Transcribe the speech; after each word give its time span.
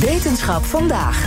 Wetenschap 0.00 0.64
vandaag. 0.64 1.26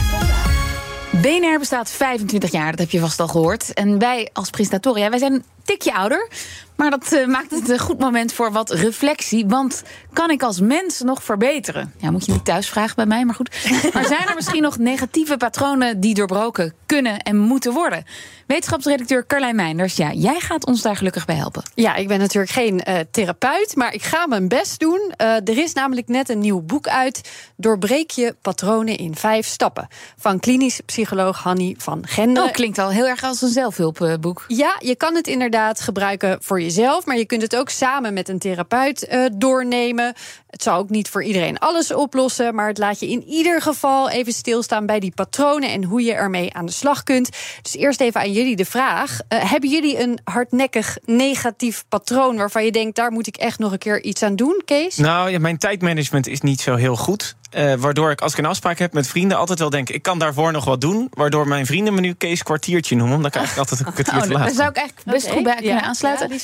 BNR 1.21 1.60
bestaat 1.60 1.91
25 1.91 2.52
jaar, 2.52 2.72
dat 2.72 2.80
heb 2.80 2.90
je 2.90 2.99
vast 2.99 3.20
al 3.20 3.28
gehoord. 3.28 3.73
En 3.73 3.99
wij 3.99 4.29
als 4.33 4.49
presentatoren, 4.49 5.01
ja, 5.01 5.09
wij 5.09 5.20
zijn 5.20 5.33
een 5.33 5.43
tikje 5.63 5.93
ouder. 5.93 6.29
Maar 6.77 6.89
dat 6.89 7.13
uh, 7.13 7.25
maakt 7.25 7.51
het 7.51 7.69
een 7.69 7.79
goed 7.79 7.99
moment 7.99 8.33
voor 8.33 8.51
wat 8.51 8.71
reflectie. 8.71 9.45
Want 9.47 9.83
kan 10.13 10.29
ik 10.29 10.43
als 10.43 10.59
mens 10.59 11.01
nog 11.01 11.23
verbeteren? 11.23 11.93
Ja, 11.97 12.11
moet 12.11 12.25
je 12.25 12.31
niet 12.31 12.46
thuis 12.46 12.69
vragen 12.69 12.96
bij 12.96 13.05
mij, 13.05 13.25
maar 13.25 13.35
goed. 13.35 13.49
Maar 13.93 14.05
zijn 14.05 14.28
er 14.28 14.35
misschien 14.35 14.61
nog 14.61 14.78
negatieve 14.78 15.37
patronen 15.37 15.99
die 15.99 16.14
doorbroken 16.14 16.74
kunnen 16.86 17.20
en 17.20 17.38
moeten 17.38 17.74
worden? 17.74 18.05
Wetenschapsredacteur 18.48 19.25
Carlijn 19.25 19.55
Meinders, 19.55 19.96
ja, 19.96 20.11
jij 20.11 20.39
gaat 20.39 20.66
ons 20.66 20.82
daar 20.82 20.96
gelukkig 20.96 21.25
bij 21.25 21.36
helpen. 21.36 21.64
Ja, 21.74 21.96
ik 21.96 22.07
ben 22.07 22.20
natuurlijk 22.20 22.54
geen 22.54 22.82
uh, 22.88 23.00
therapeut, 23.12 23.75
maar 23.75 23.94
ik 23.94 24.04
ga 24.04 24.28
mijn 24.28 24.48
best 24.48 24.80
doen. 24.80 25.14
Uh, 25.21 25.28
er 25.36 25.57
is 25.57 25.73
namelijk 25.73 26.07
net 26.07 26.30
een 26.30 26.39
nieuw 26.39 26.62
boek 26.62 26.88
uit. 26.88 27.32
Doorbreek 27.55 28.12
je 28.12 28.36
patronen 28.41 28.98
in 28.98 29.16
vijf 29.16 29.48
stappen. 29.48 29.88
Van 30.18 30.39
klinisch 30.39 30.80
psycholoog 30.86 31.38
Hanny 31.38 31.75
van 31.78 32.07
Genderen. 32.07 32.47
Oh, 32.49 32.53
klinkt 32.53 32.77
al 32.77 32.89
heel 32.89 33.07
erg 33.07 33.23
als 33.23 33.41
een 33.41 33.49
zelfhulpboek. 33.49 34.45
Ja, 34.47 34.75
je 34.80 34.95
kan 34.95 35.16
het 35.16 35.27
inderdaad 35.27 35.81
gebruiken 35.81 36.38
voor 36.41 36.61
jezelf, 36.67 37.05
maar 37.05 37.17
je 37.17 37.26
kunt 37.26 37.41
het 37.41 37.55
ook 37.55 37.70
samen 37.70 38.13
met 38.13 38.30
een 38.30 38.39
therapeut 38.39 39.08
uh, 39.12 39.25
doornemen. 39.34 40.13
Het 40.49 40.63
zal 40.63 40.77
ook 40.77 40.89
niet 40.89 41.09
voor 41.09 41.23
iedereen 41.23 41.58
alles 41.58 41.94
oplossen, 41.94 42.55
maar 42.55 42.67
het 42.67 42.77
laat 42.77 42.99
je 42.99 43.09
in 43.09 43.23
ieder 43.23 43.62
geval 43.62 44.09
even 44.09 44.34
stilstaan 44.34 44.85
bij 44.85 44.99
die 44.99 45.11
patronen 45.16 45.70
en 45.70 45.84
hoe 45.84 46.02
je 46.02 46.13
ermee 46.13 46.53
aan 46.53 46.66
de 46.66 46.72
slag 46.72 47.03
kunt. 47.03 47.30
Dus 47.61 47.75
eerst 47.75 48.02
even 48.02 48.22
aan 48.22 48.31
jullie 48.31 48.55
de 48.55 48.66
vraag: 48.66 49.11
uh, 49.11 49.52
hebben 49.52 49.70
jullie 49.70 49.99
een 49.99 50.20
hardnekkig 50.23 50.98
negatief 51.05 51.85
patroon 51.89 52.38
waarvan 52.38 52.66
je 52.66 52.72
denkt 52.72 52.95
daar 52.95 53.11
moet 53.11 53.27
ik 53.27 53.38
echt 53.38 53.59
nog 53.59 53.72
een 53.72 53.77
keer 53.77 54.03
iets 54.03 54.23
aan 54.23 54.36
doen, 54.36 54.61
Kees? 54.66 54.95
Nou, 54.95 55.30
ja, 55.30 55.39
mijn 55.39 55.58
tijdmanagement 55.58 56.27
is 56.27 56.41
niet 56.41 56.61
zo 56.61 56.75
heel 56.75 56.95
goed. 56.95 57.36
Uh, 57.55 57.73
waardoor 57.73 58.11
ik 58.11 58.21
als 58.21 58.31
ik 58.31 58.37
een 58.37 58.45
afspraak 58.45 58.79
heb 58.79 58.93
met 58.93 59.07
vrienden 59.07 59.37
altijd 59.37 59.59
wel 59.59 59.69
denk... 59.69 59.89
ik 59.89 60.01
kan 60.01 60.19
daarvoor 60.19 60.51
nog 60.51 60.65
wat 60.65 60.81
doen. 60.81 61.07
Waardoor 61.13 61.47
mijn 61.47 61.66
vrienden 61.66 61.94
me 61.94 61.99
nu 61.99 62.13
Kees 62.13 62.44
kwartiertje 62.44 62.95
noemen. 62.95 63.16
Omdat 63.16 63.35
ik 63.35 63.38
eigenlijk 63.38 63.69
altijd 63.69 63.88
een 63.88 63.94
kwartier 63.94 64.22
te 64.22 64.27
oh, 64.27 64.33
laat 64.33 64.45
Daar 64.45 64.55
zou 64.55 64.69
ik 64.69 64.77
eigenlijk 64.77 65.08
best 65.08 65.25
okay. 65.25 65.35
goed 65.35 65.44
bij 65.44 65.55
kunnen 65.55 65.83
aansluiten. 65.83 66.39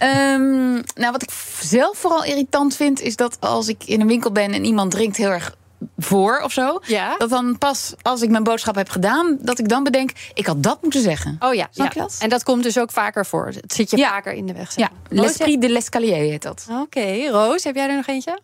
Ja, 0.00 0.34
um, 0.34 0.82
nou, 0.94 1.12
wat 1.12 1.22
ik 1.22 1.30
zelf 1.60 1.98
vooral 1.98 2.24
irritant 2.24 2.76
vind... 2.76 3.00
is 3.00 3.16
dat 3.16 3.36
als 3.40 3.68
ik 3.68 3.84
in 3.84 4.00
een 4.00 4.06
winkel 4.06 4.32
ben 4.32 4.52
en 4.52 4.64
iemand 4.64 4.90
drinkt 4.90 5.16
heel 5.16 5.30
erg 5.30 5.56
voor 5.98 6.40
of 6.44 6.52
zo. 6.52 6.78
Ja. 6.86 7.16
Dat 7.16 7.30
dan 7.30 7.58
pas 7.58 7.94
als 8.02 8.22
ik 8.22 8.30
mijn 8.30 8.42
boodschap 8.42 8.74
heb 8.74 8.88
gedaan, 8.88 9.38
dat 9.40 9.58
ik 9.58 9.68
dan 9.68 9.84
bedenk, 9.84 10.10
ik 10.34 10.46
had 10.46 10.62
dat 10.62 10.82
moeten 10.82 11.00
zeggen. 11.02 11.36
Oh 11.40 11.54
ja, 11.54 11.68
Snap 11.70 11.86
ja. 11.92 11.92
je 11.94 12.08
dat? 12.08 12.16
En 12.20 12.28
dat 12.28 12.42
komt 12.42 12.62
dus 12.62 12.78
ook 12.78 12.90
vaker 12.90 13.26
voor. 13.26 13.46
Het 13.46 13.72
zit 13.72 13.90
je 13.90 13.96
Ja. 13.96 14.08
vaker 14.08 14.32
in 14.32 14.46
de 14.46 14.52
weg. 14.52 14.72
zeg 14.72 14.84
Ja, 14.88 14.90
maar. 15.10 15.24
L'esprit 15.24 15.60
de 15.60 15.68
l'escalier 15.68 16.14
heet 16.16 16.42
dat. 16.42 16.66
Oké, 16.70 17.28
Roos, 17.30 17.64
heb 17.64 17.74
jij 17.74 17.88
er 17.88 17.96
nog 17.96 18.06
eentje? 18.06 18.40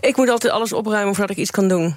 Ik 0.00 0.16
moet 0.16 0.28
altijd 0.28 0.52
alles 0.52 0.72
opruimen 0.72 1.14
voordat 1.14 1.36
ik 1.36 1.42
iets 1.42 1.50
kan 1.50 1.68
doen. 1.68 1.96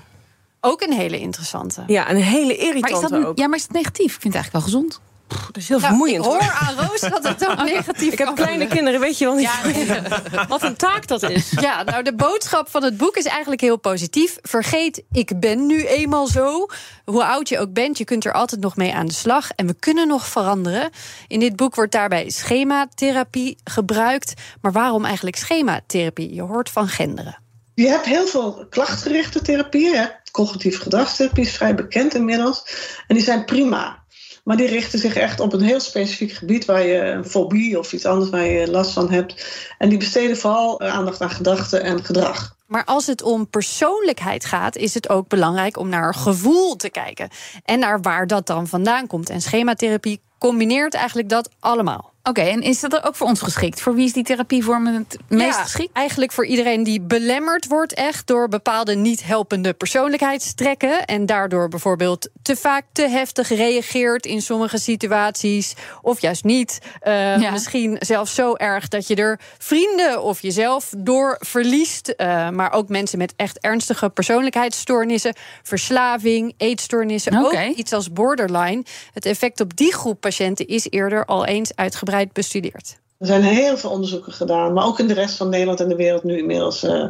Ook 0.61 0.81
een 0.81 0.93
hele 0.93 1.19
interessante. 1.19 1.83
Ja, 1.87 2.09
een 2.09 2.15
hele 2.15 2.45
Maar 2.45 2.55
is, 2.55 2.63
irritante 2.63 3.09
dat, 3.09 3.25
ook. 3.25 3.37
ja, 3.37 3.47
maar 3.47 3.57
is 3.57 3.63
het 3.63 3.71
negatief? 3.71 4.15
Ik 4.15 4.21
vind 4.21 4.33
het 4.33 4.43
eigenlijk 4.43 4.53
wel 4.65 4.73
gezond. 4.81 4.99
Dat 5.27 5.57
is 5.57 5.67
heel 5.67 5.79
Nou, 5.79 5.89
vermoeiend. 5.89 6.25
ik 6.25 6.31
hoor. 6.31 6.57
aan 6.59 6.75
Roos 6.75 6.99
dat 6.99 7.23
het 7.27 7.47
ook 7.49 7.63
negatief 7.73 8.11
Ik 8.11 8.17
heb 8.17 8.35
kleine 8.35 8.67
kinderen, 8.67 8.99
weet 8.99 9.17
je 9.17 9.25
wel 9.25 9.35
niet 9.35 9.49
Ja, 9.87 10.47
wat 10.47 10.63
een 10.63 10.75
taak 10.75 11.07
dat 11.07 11.23
is. 11.29 11.51
Ja, 11.59 11.83
nou 11.83 12.03
de 12.03 12.15
boodschap 12.15 12.69
van 12.69 12.83
het 12.83 12.97
boek 12.97 13.15
is 13.15 13.25
eigenlijk 13.25 13.61
heel 13.61 13.77
positief. 13.77 14.37
Vergeet, 14.41 15.03
ik 15.11 15.39
ben 15.39 15.65
nu 15.65 15.85
eenmaal 15.85 16.27
zo. 16.27 16.65
Hoe 17.05 17.23
oud 17.25 17.49
je 17.49 17.59
ook 17.59 17.73
bent, 17.73 17.97
je 17.97 18.03
kunt 18.03 18.25
er 18.25 18.33
altijd 18.33 18.61
nog 18.61 18.75
mee 18.75 18.93
aan 18.93 19.05
de 19.07 19.13
slag. 19.13 19.49
En 19.55 19.67
we 19.67 19.73
kunnen 19.79 20.07
nog 20.07 20.27
veranderen. 20.27 20.89
In 21.27 21.39
dit 21.39 21.55
boek 21.55 21.75
wordt 21.75 21.91
daarbij 21.91 22.29
schematherapie 22.29 23.57
gebruikt. 23.63 24.33
Maar 24.61 24.71
waarom 24.71 25.05
eigenlijk 25.05 25.35
schematherapie? 25.35 26.33
Je 26.33 26.41
hoort 26.41 26.69
van 26.69 26.87
genderen. 26.87 27.37
Je 27.73 27.87
hebt 27.87 28.05
heel 28.05 28.27
veel 28.27 28.65
klachtgerichte 28.69 29.41
therapieën. 29.41 29.95
Hè? 29.95 30.05
Cognitieve 30.31 30.81
gedragstherapie 30.81 31.43
is 31.43 31.51
vrij 31.55 31.75
bekend 31.75 32.13
inmiddels. 32.15 32.63
En 33.07 33.15
die 33.15 33.23
zijn 33.23 33.45
prima. 33.45 34.05
Maar 34.47 34.57
die 34.57 34.67
richten 34.67 34.99
zich 34.99 35.15
echt 35.15 35.39
op 35.39 35.53
een 35.53 35.61
heel 35.61 35.79
specifiek 35.79 36.31
gebied 36.31 36.65
waar 36.65 36.85
je 36.85 36.99
een 36.99 37.25
fobie 37.25 37.79
of 37.79 37.93
iets 37.93 38.05
anders 38.05 38.29
waar 38.29 38.45
je 38.45 38.71
last 38.71 38.91
van 38.91 39.11
hebt. 39.11 39.45
En 39.77 39.89
die 39.89 39.97
besteden 39.97 40.37
vooral 40.37 40.79
eh, 40.79 40.93
aandacht 40.93 41.21
aan 41.21 41.29
gedachten 41.29 41.83
en 41.83 42.03
gedrag. 42.03 42.55
Maar 42.65 42.85
als 42.85 43.07
het 43.07 43.21
om 43.21 43.49
persoonlijkheid 43.49 44.45
gaat, 44.45 44.75
is 44.75 44.93
het 44.93 45.09
ook 45.09 45.27
belangrijk 45.27 45.77
om 45.77 45.89
naar 45.89 46.13
gevoel 46.13 46.75
te 46.75 46.89
kijken. 46.89 47.29
En 47.65 47.79
naar 47.79 48.01
waar 48.01 48.27
dat 48.27 48.47
dan 48.47 48.67
vandaan 48.67 49.07
komt. 49.07 49.29
En 49.29 49.41
schematherapie 49.41 50.21
combineert 50.37 50.93
eigenlijk 50.93 51.29
dat 51.29 51.49
allemaal. 51.59 52.13
Oké, 52.27 52.41
en 52.41 52.61
is 52.61 52.79
dat 52.79 53.03
ook 53.03 53.15
voor 53.15 53.27
ons 53.27 53.41
geschikt? 53.41 53.81
Voor 53.81 53.95
wie 53.95 54.05
is 54.05 54.13
die 54.13 54.23
therapievorm 54.23 54.85
het 54.87 55.17
meest 55.27 55.55
Ja, 55.55 55.63
geschikt? 55.63 55.93
Eigenlijk 55.93 56.31
voor 56.31 56.45
iedereen 56.45 56.83
die 56.83 57.01
belemmerd 57.01 57.67
wordt 57.67 57.93
echt 57.93 58.27
door 58.27 58.47
bepaalde 58.47 58.95
niet 58.95 59.23
helpende 59.25 59.73
persoonlijkheidstrekken. 59.73 61.05
En 61.05 61.25
daardoor 61.25 61.69
bijvoorbeeld 61.69 62.29
te 62.41 62.55
vaak 62.55 62.83
te 62.91 63.07
heftig 63.09 63.49
reageert 63.49 64.25
in 64.25 64.41
sommige 64.41 64.77
situaties. 64.77 65.73
Of 66.01 66.21
juist 66.21 66.43
niet. 66.43 66.79
Eh, 66.99 67.15
Ja. 67.37 67.51
Misschien 67.51 67.95
zelfs 67.99 68.35
zo 68.35 68.55
erg 68.55 68.87
dat 68.87 69.07
je 69.07 69.15
er 69.15 69.39
vrienden 69.57 70.23
of 70.23 70.41
jezelf 70.41 70.93
door 70.97 71.35
verliest. 71.39 72.07
Eh, 72.09 72.49
maar 72.49 72.71
ook 72.71 72.89
mensen 72.89 73.17
met 73.17 73.33
echt 73.35 73.59
ernstige 73.59 74.09
persoonlijkheidsstoornissen. 74.09 75.35
Verslaving, 75.63 76.53
eetstoornissen. 76.57 77.37
Ook 77.45 77.53
iets 77.75 77.93
als 77.93 78.11
borderline. 78.11 78.83
Het 79.13 79.25
effect 79.25 79.59
op 79.59 79.75
die 79.77 79.93
groep 79.93 80.21
patiënten 80.21 80.67
is 80.67 80.87
eerder 80.89 81.25
al 81.25 81.45
eens 81.45 81.71
uitgebreid 81.75 82.15
bestudeerd. 82.25 82.99
Er 83.17 83.27
zijn 83.27 83.43
heel 83.43 83.77
veel 83.77 83.89
onderzoeken 83.89 84.33
gedaan, 84.33 84.73
maar 84.73 84.85
ook 84.85 84.99
in 84.99 85.07
de 85.07 85.13
rest 85.13 85.35
van 85.35 85.49
Nederland 85.49 85.79
en 85.79 85.89
de 85.89 85.95
wereld 85.95 86.23
nu 86.23 86.37
inmiddels. 86.37 86.83
eh, 86.83 87.09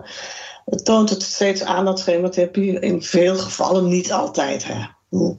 het 0.65 0.85
toont 0.85 1.09
het 1.09 1.21
steeds 1.23 1.63
aan 1.63 1.85
dat 1.85 1.99
schematherapie 1.99 2.79
in 2.79 3.03
veel 3.03 3.35
gevallen, 3.37 3.87
niet 3.87 4.11
altijd, 4.11 4.65
hè. 4.67 4.85
Hm. 5.09 5.33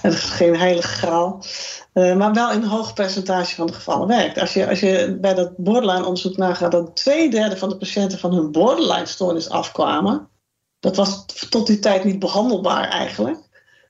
Het 0.00 0.12
is 0.12 0.20
geen 0.20 0.56
heilige 0.56 0.88
graal. 0.88 1.44
eh, 1.92 2.16
maar 2.16 2.32
wel 2.32 2.52
in 2.52 2.62
een 2.62 2.68
hoog 2.68 2.92
percentage 2.94 3.54
van 3.54 3.66
de 3.66 3.72
gevallen 3.72 4.08
werkt. 4.08 4.38
Als 4.38 4.52
je, 4.52 4.68
als 4.68 4.80
je 4.80 5.18
bij 5.20 5.34
dat 5.34 5.56
borderline-onderzoek 5.56 6.36
nagaat 6.36 6.72
dat 6.72 6.96
twee 6.96 7.30
derde 7.30 7.56
van 7.56 7.68
de 7.68 7.76
patiënten 7.76 8.18
van 8.18 8.34
hun 8.34 8.52
borderline-stoornis 8.52 9.48
afkwamen, 9.50 10.28
dat 10.80 10.96
was 10.96 11.24
tot 11.48 11.66
die 11.66 11.78
tijd 11.78 12.04
niet 12.04 12.18
behandelbaar 12.18 12.88
eigenlijk. 12.88 13.38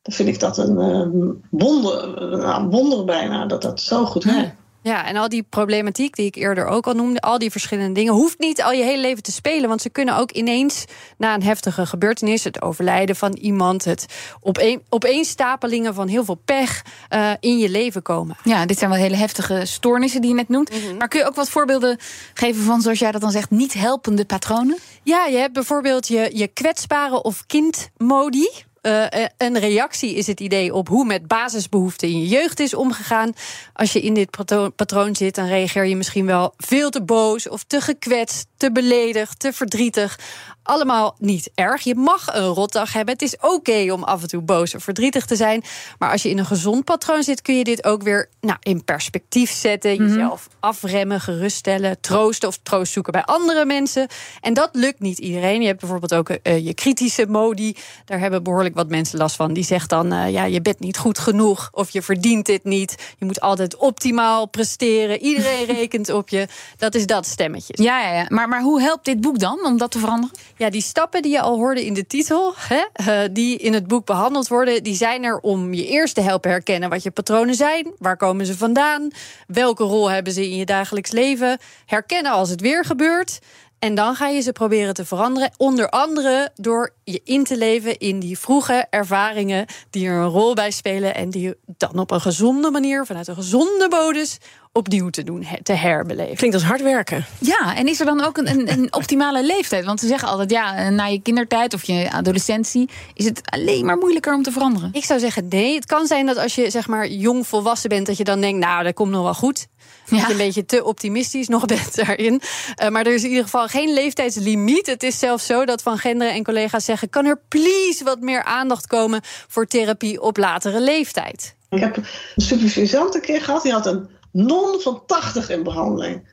Dan 0.03 0.15
vind 0.15 0.29
ik 0.29 0.41
dat 0.41 0.59
een 0.59 0.79
eh, 0.79 1.31
wonder, 1.51 2.23
een 2.33 2.71
wonder 2.71 3.05
bijna, 3.05 3.47
dat 3.47 3.63
dat 3.63 3.81
zo 3.81 4.05
goed 4.05 4.25
werkt. 4.25 4.60
Ja, 4.83 5.07
en 5.07 5.17
al 5.17 5.29
die 5.29 5.43
problematiek 5.43 6.17
die 6.17 6.27
ik 6.27 6.35
eerder 6.35 6.67
ook 6.67 6.87
al 6.87 6.95
noemde, 6.95 7.21
al 7.21 7.39
die 7.39 7.51
verschillende 7.51 7.93
dingen, 7.93 8.13
hoeft 8.13 8.39
niet 8.39 8.63
al 8.63 8.73
je 8.73 8.85
hele 8.85 9.01
leven 9.01 9.23
te 9.23 9.33
spelen. 9.33 9.69
Want 9.69 9.83
ze 9.83 9.91
kunnen 9.91 10.17
ook 10.17 10.31
ineens 10.31 10.85
na 11.17 11.35
een 11.35 11.43
heftige 11.43 11.87
gebeurtenis, 11.87 12.45
het 12.45 12.63
overlijden 12.63 13.17
van 13.17 13.33
iemand, 13.33 13.85
het 13.85 14.07
opeen, 14.41 14.83
opeenstapelingen 14.89 15.95
van 15.95 16.09
heel 16.09 16.25
veel 16.25 16.41
pech 16.45 16.85
eh, 17.09 17.31
in 17.41 17.59
je 17.59 17.69
leven 17.69 18.03
komen. 18.03 18.37
Ja, 18.45 18.67
dit 18.67 18.79
zijn 18.79 18.91
wel 18.91 18.99
hele 18.99 19.17
heftige 19.17 19.63
stoornissen 19.65 20.21
die 20.21 20.31
je 20.31 20.37
net 20.37 20.49
noemt. 20.49 20.71
Maar 20.99 21.09
kun 21.09 21.21
je 21.21 21.27
ook 21.27 21.35
wat 21.35 21.51
voorbeelden 21.51 21.99
geven 22.35 22.63
van, 22.63 22.81
zoals 22.81 22.99
jij 22.99 23.13
dat 23.13 23.21
dan 23.21 23.31
zegt, 23.31 23.51
niet 23.51 23.73
helpende 23.73 24.25
patronen? 24.25 24.79
Ja, 25.03 25.27
je 25.27 25.37
hebt 25.37 25.53
bijvoorbeeld 25.53 26.09
je, 26.09 26.31
je 26.33 26.47
kwetsbare 26.47 27.23
of 27.23 27.47
kindmodi. 27.47 28.49
Eh, 28.81 29.05
een 29.37 29.59
reactie 29.59 30.15
is 30.15 30.27
het 30.27 30.41
idee 30.41 30.75
op 30.75 30.89
hoe 30.89 31.05
met 31.05 31.27
basisbehoeften 31.27 32.09
in 32.09 32.21
je 32.21 32.27
jeugd 32.27 32.61
is 32.61 32.75
omgegaan. 32.75 33.33
Als 33.73 33.93
je 33.93 34.01
in 34.01 34.15
dit 34.15 34.31
patroon, 34.31 34.75
patroon 34.75 35.17
zit, 35.17 35.35
dan 35.35 35.47
reageer 35.47 35.85
je 35.85 35.97
misschien 35.97 36.27
wel 36.27 36.55
veel 36.57 36.91
te 36.91 37.03
boos 37.03 37.49
of 37.49 37.65
te 37.65 37.81
gekwetst, 37.81 38.47
te 38.57 38.73
beledigd, 38.73 39.39
te 39.39 39.53
verdrietig. 39.53 40.19
Allemaal 40.63 41.17
niet 41.19 41.51
erg. 41.55 41.83
Je 41.83 41.95
mag 41.95 42.35
een 42.35 42.47
rotdag 42.47 42.93
hebben. 42.93 43.15
Het 43.15 43.23
is 43.23 43.37
oké 43.41 43.93
om 43.93 44.03
af 44.03 44.23
en 44.23 44.29
toe 44.29 44.43
boos 44.43 44.75
of 44.75 44.83
verdrietig 44.83 45.27
te 45.27 45.37
zijn. 45.37 45.63
Maar 45.99 46.11
als 46.11 46.23
je 46.23 46.31
in 46.31 46.39
een 46.39 46.47
gezond 46.47 46.85
patroon 46.85 47.23
zit, 47.23 47.43
kun 47.43 47.57
je 47.57 47.65
dit 47.65 47.85
ook 47.85 48.03
weer 48.03 48.29
nou, 48.41 48.59
in 48.61 48.85
perspectief 48.85 49.51
zetten. 49.51 49.97
Jezelf 49.97 50.49
afremmen, 50.61 51.21
geruststellen, 51.21 52.01
troosten 52.01 52.49
of 52.49 52.59
troost 52.63 52.93
zoeken 52.93 53.13
bij 53.13 53.25
andere 53.25 53.65
mensen. 53.65 54.09
En 54.41 54.55
dat 54.55 54.69
lukt 54.73 55.01
niet 55.01 55.19
iedereen. 55.19 55.61
Je 55.61 55.67
hebt 55.67 55.81
bijvoorbeeld 55.81 56.15
ook 56.15 56.29
eh, 56.29 56.65
je 56.65 56.75
kritische 56.75 57.27
modi. 57.27 57.77
Daar 58.05 58.19
hebben 58.19 58.43
behoorlijk 58.43 58.70
wat 58.75 58.89
mensen 58.89 59.19
last 59.19 59.37
van. 59.37 59.53
Die 59.53 59.65
zegt 59.65 59.89
dan, 59.89 60.13
eh, 60.13 60.31
ja, 60.31 60.45
je 60.45 60.61
bent 60.61 60.81
niet 60.81 60.99
goed 60.99 61.19
genoeg 61.19 61.69
of 61.73 61.91
je 61.91 62.03
verdient 62.03 62.47
dit 62.47 62.65
niet. 62.65 63.15
Je 63.19 63.25
moet 63.25 63.41
altijd 63.41 63.77
optimaal 63.77 64.47
presteren. 64.47 65.21
Iedereen 65.21 65.65
rekent 65.77 66.09
op 66.09 66.29
je. 66.29 66.49
Dat 66.77 66.95
is 66.95 67.07
dat 67.07 67.27
stemmetje. 67.27 67.75
Ja, 67.83 68.01
ja, 68.01 68.13
ja. 68.13 68.27
Maar, 68.29 68.49
maar 68.49 68.63
hoe 68.63 68.81
helpt 68.81 69.05
dit 69.05 69.21
boek 69.21 69.39
dan 69.39 69.65
om 69.65 69.79
dat 69.79 69.91
te 69.91 69.99
veranderen? 69.99 70.37
Ja, 70.57 70.71
die 70.71 70.83
stappen 70.83 71.23
die 71.23 71.33
je 71.33 71.41
al 71.41 71.57
hoorde 71.57 71.87
in 71.87 71.95
de 71.95 72.07
titel, 72.07 72.55
hè, 72.57 72.85
eh, 72.93 73.29
die 73.33 73.59
in 73.59 73.73
het 73.73 73.87
boek 73.87 74.07
behandeld 74.07 74.49
worden, 74.49 74.83
die 74.83 74.97
zijn 74.97 75.25
er 75.25 75.39
om 75.39 75.75
je 75.75 75.87
eerst 75.87 76.15
te 76.15 76.21
helpen 76.21 76.51
herkennen 76.51 76.91
wat 76.91 77.03
je 77.03 77.11
patronen 77.11 77.55
zijn. 77.55 77.93
Waar 77.99 78.17
komen 78.17 78.47
ze 78.47 78.57
vandaan? 78.57 79.11
Welke 79.47 79.85
rol 79.85 80.11
hebben 80.11 80.33
ze 80.33 80.45
in 80.45 80.57
je 80.57 80.65
dagelijks 80.65 81.11
leven? 81.11 81.59
Herkennen 81.87 82.33
als 82.33 82.51
het 82.51 82.61
weer 82.61 82.85
gebeurt. 82.85 83.39
En 83.81 83.95
dan 83.95 84.15
ga 84.15 84.29
je 84.29 84.41
ze 84.41 84.53
proberen 84.53 84.95
te 84.95 85.05
veranderen. 85.05 85.51
Onder 85.57 85.89
andere 85.89 86.51
door 86.55 86.95
je 87.05 87.21
in 87.25 87.45
te 87.45 87.57
leven 87.57 87.99
in 87.99 88.21
die 88.21 88.39
vroege 88.39 88.87
ervaringen 88.91 89.67
die 89.91 90.07
er 90.07 90.17
een 90.17 90.29
rol 90.29 90.55
bij 90.55 90.71
spelen. 90.71 91.15
En 91.15 91.31
die 91.31 91.43
je 91.43 91.57
dan 91.67 91.99
op 91.99 92.11
een 92.11 92.21
gezonde 92.21 92.71
manier, 92.71 93.07
vanuit 93.07 93.29
een 93.29 93.35
gezonde 93.35 93.87
modus, 93.91 94.39
opnieuw 94.73 95.11
te 95.11 95.23
doen, 95.23 95.47
te 95.63 95.73
herbeleven. 95.73 96.37
Klinkt 96.37 96.57
als 96.57 96.65
hard 96.65 96.83
werken. 96.83 97.25
Ja, 97.39 97.77
en 97.77 97.89
is 97.89 98.01
er 98.01 98.07
dan 98.07 98.25
ook 98.25 98.37
een, 98.37 98.49
een, 98.49 98.73
een 98.73 98.93
optimale 99.01 99.45
leeftijd? 99.45 99.85
Want 99.85 100.01
ze 100.01 100.07
zeggen 100.07 100.29
altijd, 100.29 100.51
ja, 100.51 100.91
na 100.91 101.05
je 101.05 101.23
kindertijd 101.23 101.75
of 101.75 101.85
je 101.85 102.11
adolescentie 102.13 102.89
is 103.15 103.25
het 103.25 103.41
alleen 103.45 103.85
maar 103.85 103.97
moeilijker 103.97 104.35
om 104.35 104.43
te 104.43 104.53
veranderen. 104.53 104.91
Ik 104.93 105.05
zou 105.05 105.21
zeggen 105.21 105.49
nee. 105.49 105.75
Het 105.75 105.87
kan 105.87 106.07
zijn 106.07 106.27
dat 106.27 106.37
als 106.37 106.55
je 106.55 106.71
zeg 106.71 106.89
maar 106.89 107.09
jong 107.09 107.47
volwassen 107.47 107.89
bent, 107.89 108.07
dat 108.07 108.17
je 108.17 108.25
dan 108.25 108.41
denkt, 108.41 108.59
nou, 108.59 108.85
dat 108.85 108.95
komt 108.95 109.11
nog 109.11 109.23
wel 109.23 109.35
goed. 109.35 109.67
Ja. 110.07 110.17
Dat 110.17 110.27
je 110.27 110.33
een 110.33 110.39
beetje 110.39 110.67
te 110.67 110.85
optimistisch 110.85 111.49
nog 111.49 111.65
bent 111.75 111.95
daarin. 111.95 112.43
Uh, 112.83 112.89
maar 112.89 113.07
er 113.07 113.15
is 113.15 113.23
in 113.23 113.29
ieder 113.29 113.45
geval 113.45 113.69
geen 113.69 113.93
leeftijdslimiet. 113.93 114.87
Het 114.87 115.03
is 115.03 115.19
zelfs 115.19 115.47
zo 115.47 115.65
dat 115.65 115.83
Van 115.83 115.99
Genderen 115.99 116.35
en 116.35 116.45
collega's 116.45 116.85
zeggen: 116.85 117.11
kan 117.11 117.27
er 117.27 117.41
please 117.49 118.05
wat 118.05 118.21
meer 118.21 118.45
aandacht 118.45 118.87
komen 118.87 119.21
voor 119.49 119.67
therapie 119.67 120.21
op 120.21 120.37
latere 120.37 120.81
leeftijd? 120.81 121.55
Ik 121.71 121.81
heb 121.81 121.97
een 121.97 122.05
supervisant 122.37 123.15
een 123.15 123.21
keer 123.21 123.43
gehad, 123.43 123.63
die 123.63 123.73
had 123.73 123.87
een 123.87 124.09
non 124.33 124.81
van 124.81 125.03
80 125.07 125.51
in 125.51 125.63
behandeling. 125.63 126.29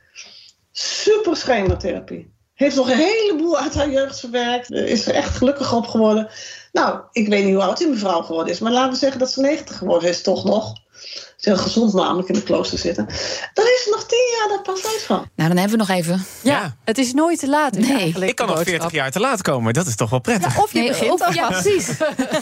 Super 0.71 1.36
schematherapie. 1.36 2.36
Heeft 2.57 2.75
nog 2.75 2.89
een 2.89 2.98
heleboel 2.98 3.57
uit 3.57 3.75
haar 3.75 3.89
jeugd 3.89 4.19
verwerkt. 4.19 4.71
Is 4.71 5.07
er 5.07 5.13
echt 5.13 5.36
gelukkig 5.36 5.74
op 5.74 5.88
geworden. 5.88 6.30
Nou, 6.71 7.00
ik 7.12 7.27
weet 7.27 7.44
niet 7.44 7.54
hoe 7.54 7.63
oud 7.63 7.77
die 7.77 7.88
mevrouw 7.88 8.21
geworden 8.21 8.54
is. 8.54 8.59
Maar 8.59 8.71
laten 8.71 8.92
we 8.92 8.98
zeggen 8.98 9.19
dat 9.19 9.31
ze 9.31 9.42
90 9.42 9.77
geworden 9.77 10.09
is, 10.09 10.21
toch 10.21 10.44
nog. 10.44 10.74
Ze 10.92 11.33
is 11.38 11.45
heel 11.45 11.57
gezond 11.57 11.94
namelijk 11.94 12.27
in 12.27 12.33
de 12.33 12.44
klooster 12.44 12.77
zitten. 12.77 13.06
Dan 13.54 13.65
is 13.65 13.83
er 13.86 13.92
nog 13.92 14.06
10 14.06 14.18
jaar 14.38 14.48
dat 14.50 14.63
pas 14.63 14.86
uit 14.92 15.04
van. 15.04 15.30
Nou, 15.36 15.50
dan 15.50 15.57
hebben 15.57 15.77
we 15.77 15.86
nog 15.86 15.98
even. 15.98 16.25
Ja, 16.42 16.59
ja. 16.59 16.77
het 16.83 16.98
is 16.98 17.13
nooit 17.13 17.39
te 17.39 17.50
laat. 17.50 17.77
Nee, 17.77 18.13
ik 18.19 18.36
kan 18.36 18.48
nog 18.48 18.63
40 18.63 18.92
jaar 18.92 19.12
te 19.12 19.19
laat 19.19 19.42
komen. 19.42 19.74
Dat 19.74 19.88
is 19.88 19.95
toch 19.95 20.09
wel 20.09 20.19
prettig. 20.19 20.56
Ja, 20.56 20.62
of 20.62 20.74
je 20.74 20.80
nee, 20.80 20.88
begint. 20.88 21.12
Of, 21.12 21.33
ja, 21.33 21.48
precies. 21.48 21.89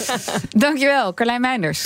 Dankjewel, 0.49 1.13
Carlijn 1.13 1.41
Meinders. 1.41 1.85